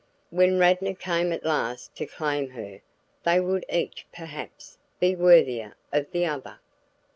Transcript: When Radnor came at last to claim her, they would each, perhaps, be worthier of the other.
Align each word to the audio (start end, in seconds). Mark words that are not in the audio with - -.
When 0.31 0.57
Radnor 0.57 0.95
came 0.95 1.31
at 1.31 1.45
last 1.45 1.95
to 1.97 2.07
claim 2.07 2.49
her, 2.49 2.81
they 3.23 3.39
would 3.39 3.63
each, 3.71 4.07
perhaps, 4.11 4.79
be 4.99 5.15
worthier 5.15 5.75
of 5.93 6.09
the 6.09 6.25
other. 6.25 6.59